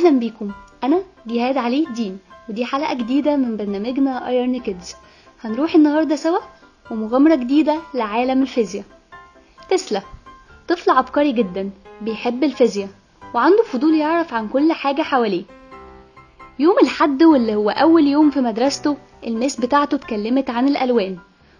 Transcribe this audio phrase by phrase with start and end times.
[0.00, 0.50] أهلا بيكم.
[0.84, 2.18] أنا جهاد علي الدين
[2.48, 4.94] ودي حلقة جديدة من برنامجنا ايرن كيدز
[5.40, 6.38] هنروح النهاردة سوا
[6.90, 8.84] ومغامرة جديدة لعالم الفيزياء.
[9.70, 10.02] تسلا
[10.68, 12.88] طفل عبقري جدا بيحب الفيزياء
[13.34, 15.42] وعنده فضول يعرف عن كل حاجة حواليه.
[16.58, 18.96] يوم الحد واللي هو أول يوم في مدرسته
[19.26, 21.16] المس بتاعته اتكلمت عن الألوان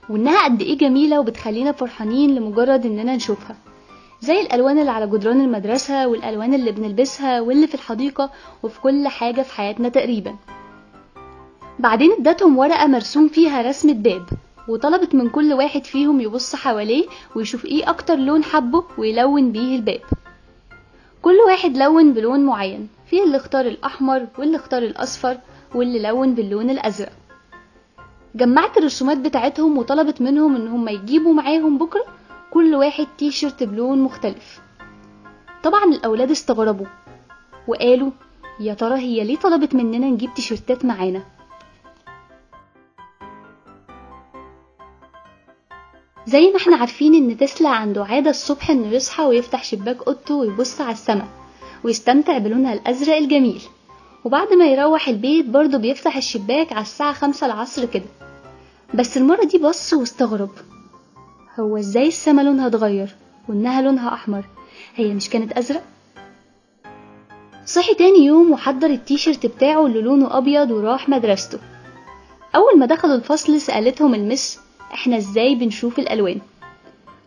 [0.08, 3.56] وإنها قد إيه جميلة وبتخلينا فرحانين لمجرد إننا نشوفها.
[4.20, 8.30] زي الألوان اللي على جدران المدرسة والألوان اللي بنلبسها واللي في الحديقة
[8.62, 10.36] وفي كل حاجة في حياتنا تقريبا.
[11.78, 14.26] بعدين ادتهم ورقة مرسوم فيها رسمة باب
[14.68, 20.00] وطلبت من كل واحد فيهم يبص حواليه ويشوف إيه أكتر لون حبه ويلون بيه الباب.
[21.22, 25.38] كل واحد لون بلون معين فيه اللي اختار الأحمر واللي اختار الأصفر
[25.74, 27.12] واللي لون باللون الأزرق.
[28.34, 32.04] جمعت الرسومات بتاعتهم وطلبت منهم إن هم يجيبوا معاهم بكرة
[32.50, 34.60] كل واحد تيشيرت بلون مختلف.
[35.62, 36.86] طبعا الأولاد استغربوا
[37.68, 38.10] وقالوا
[38.60, 41.22] يا ترى هي ليه طلبت مننا نجيب تيشيرتات معانا؟
[46.26, 50.80] زي ما إحنا عارفين إن تسلا عنده عادة الصبح إنه يصحى ويفتح شباك أوضته ويبص
[50.80, 51.28] على السماء
[51.84, 53.62] ويستمتع بلونها الأزرق الجميل.
[54.24, 58.04] وبعد ما يروح البيت برضه بيفتح الشباك على الساعة خمسة العصر كده.
[58.94, 60.50] بس المرة دي بص واستغرب.
[61.58, 63.14] هو إزاي السما لونها اتغير
[63.48, 64.44] وإنها لونها أحمر؟
[64.96, 65.82] هي مش كانت أزرق؟
[67.66, 71.58] صحي تاني يوم وحضر التيشيرت بتاعه اللي لونه أبيض وراح مدرسته.
[72.54, 74.60] أول ما دخلوا الفصل سألتهم المس
[74.94, 76.40] إحنا إزاي بنشوف الألوان؟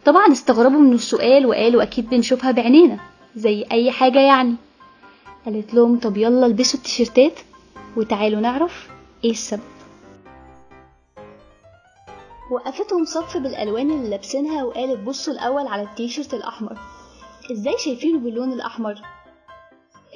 [0.05, 2.99] طبعا استغربوا من السؤال وقالوا أكيد بنشوفها بعينينا
[3.35, 4.55] زي أي حاجة يعني.
[5.45, 7.39] قالت لهم طب يلا البسوا التيشيرتات
[7.97, 8.87] وتعالوا نعرف
[9.23, 9.61] إيه السبب.
[12.51, 16.77] وقفتهم صف بالألوان اللي لابسينها وقالت بصوا الأول على التيشيرت الأحمر.
[17.51, 19.01] إزاي شايفينه باللون الأحمر؟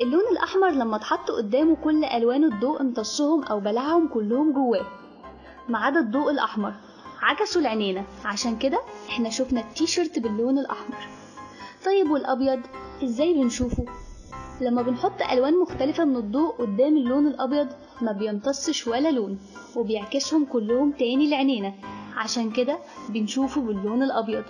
[0.02, 4.86] اللون الأحمر لما اتحط قدامه كل الوان الضوء امتصهم أو بلعهم كلهم جواه
[5.70, 6.74] ما عدا الضوء الأحمر.
[7.22, 10.98] عكسوا العينينا عشان كده إحنا شفنا التيشيرت باللون الأحمر.
[11.86, 12.60] طيب والأبيض؟
[13.04, 13.86] إزاي بنشوفه؟
[14.62, 17.68] لما بنحط ألوان مختلفة من الضوء قدام اللون الأبيض
[18.02, 19.40] ما بيمتصش ولا لون
[19.76, 21.74] وبيعكسهم كلهم تاني لعينينا.
[22.18, 22.80] عشان كده
[23.10, 24.44] بنشوفه باللون الأبيض.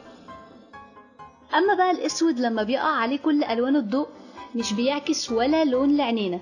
[1.56, 4.08] أما بقى الأسود لما بيقع عليه كل ألوان الضوء
[4.56, 6.40] مش بيعكس ولا لون لعينينا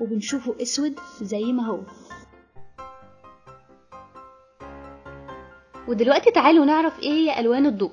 [0.00, 1.80] وبنشوفه أسود زي ما هو.
[5.88, 7.92] ودلوقتي تعالوا نعرف إيه هي ألوان الضوء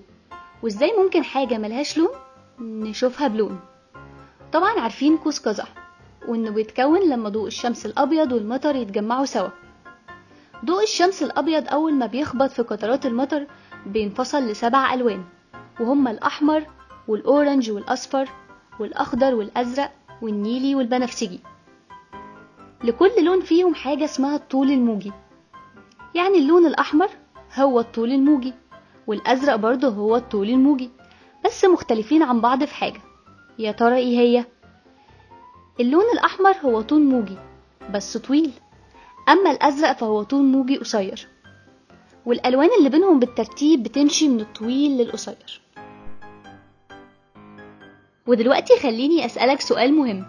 [0.63, 2.09] وإزاي ممكن حاجة ملهاش لون
[2.59, 3.59] نشوفها بلون.
[4.53, 5.68] طبعا عارفين قوس قزح
[6.28, 9.50] وإنه بيتكون لما ضوء الشمس الأبيض والمطر يتجمعوا سوا.
[10.66, 13.47] ضوء الشمس الأبيض أول ما بيخبط في قطرات المطر
[13.85, 15.23] بينفصل لسبع ألوان
[15.79, 16.66] وهما الأحمر
[17.07, 18.29] والأورنج والأصفر
[18.79, 19.91] والأخضر والأزرق
[20.22, 21.40] والنيلي والبنفسجي.
[22.84, 25.12] لكل لون فيهم حاجة اسمها الطول الموجي.
[26.16, 27.09] يعني اللون الأحمر
[27.56, 28.53] هو الطول الموجي
[29.07, 30.89] والأزرق برضه هو الطول الموجي
[31.45, 33.01] بس مختلفين عن بعض في حاجة.
[33.59, 34.45] يا ترى إيه هي؟
[35.79, 37.38] اللون الأحمر هو طول موجي
[37.94, 38.51] بس طويل.
[39.30, 41.28] أما الأزرق فهو طول موجي قصير
[42.26, 45.62] والألوان اللي بينهم بالترتيب بتمشي من الطويل للقصير
[48.28, 50.26] ودلوقتي خليني أسألك سؤال مهم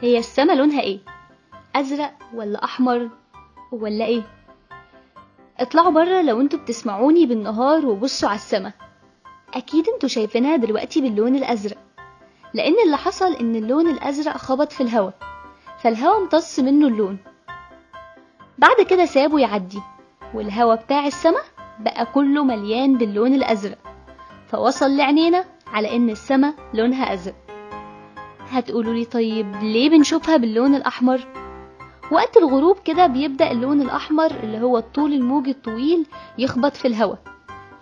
[0.00, 0.98] هي السما لونها إيه؟
[1.76, 3.08] أزرق ولا أحمر
[3.72, 4.22] ولا إيه؟
[5.58, 8.72] اطلعوا بره لو أنتوا بتسمعوني بالنهار وبصوا على السما
[9.54, 11.78] أكيد أنتوا شايفينها دلوقتي باللون الأزرق
[12.54, 15.14] لأن اللي حصل إن اللون الأزرق خبط في الهواء
[15.78, 17.18] فالهواء امتص منه اللون
[18.58, 19.80] بعد كده سابه يعدي
[20.34, 21.40] والهواء بتاع السما
[21.80, 23.78] بقى كله مليان باللون الأزرق
[24.48, 27.34] فوصل لعينينا على إن السما لونها أزرق.
[28.50, 31.20] هتقولوا لي طيب ليه بنشوفها باللون الأحمر؟
[32.12, 36.06] وقت الغروب كده بيبدأ اللون الأحمر اللي هو الطول الموجي الطويل
[36.38, 37.18] يخبط في الهواء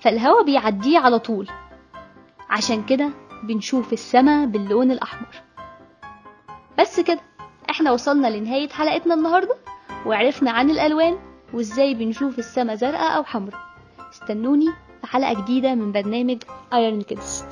[0.00, 1.48] فالهواء بيعديه على طول.
[2.50, 3.10] عشان كده
[3.44, 5.42] بنشوف السما باللون الأحمر.
[6.78, 7.20] بس كده
[7.70, 9.54] إحنا وصلنا لنهاية حلقتنا النهاردة.
[10.06, 11.18] وعرفنا عن الألوان
[11.54, 13.60] وإزاي بنشوف السما زرقاء أو حمراء.
[14.12, 14.66] استنوني
[15.00, 16.42] في حلقة جديدة من برنامج
[16.74, 17.44] ايرون كيدز